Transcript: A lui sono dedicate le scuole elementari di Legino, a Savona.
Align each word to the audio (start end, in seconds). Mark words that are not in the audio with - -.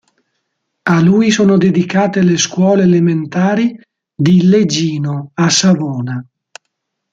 A 0.81 0.99
lui 0.99 1.29
sono 1.29 1.57
dedicate 1.59 2.23
le 2.23 2.35
scuole 2.39 2.81
elementari 2.81 3.79
di 4.15 4.47
Legino, 4.47 5.29
a 5.35 5.47
Savona. 5.51 6.25